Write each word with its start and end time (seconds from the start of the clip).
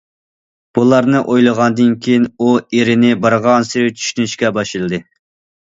بۇلارنى 0.77 1.19
ئويلىغاندىن 1.33 1.93
كېيىن، 2.05 2.25
ئۇ 2.45 2.49
ئېرىنى 2.79 3.13
بارغانسېرى 3.27 3.95
چۈشىنىشكە 3.99 4.53
باشلىدى. 4.57 5.03